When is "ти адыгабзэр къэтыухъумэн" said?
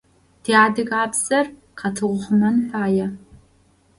0.41-2.57